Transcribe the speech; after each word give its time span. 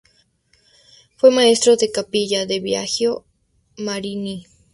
Fue 1.15 1.29
maestro 1.29 1.77
de 1.77 1.91
capilla 1.91 2.47
de 2.47 2.59
Biagio 2.59 3.23
Marini. 3.77 4.47